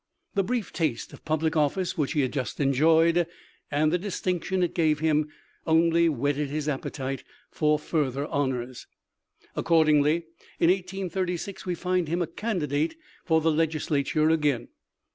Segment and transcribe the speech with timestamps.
[0.33, 3.27] The brief taste of public office which he had just enjoyed,
[3.69, 5.29] and the distinction it gave him
[5.67, 8.87] only whetted his appetite for further hon ors.
[9.55, 10.25] Accordingly,
[10.59, 12.95] in 1836 we find him a candidate
[13.25, 14.69] for the Legislature again.